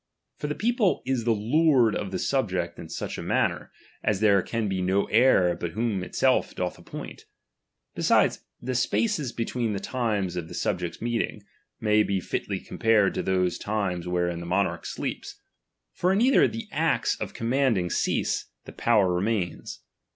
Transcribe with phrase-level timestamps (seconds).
[0.35, 4.67] For the people is lord of the subject iu such a manner, as there osm
[4.67, 7.25] be no heir but whom itself doth appoint.
[7.95, 11.43] ^Besides, the spaees between the times of the snb jects' meeting,
[11.79, 15.39] may be fitly compared to those t ijnes wherein the monarch sleeps;
[15.93, 19.81] for in either ■fcte acts of commanding cease, the power remains.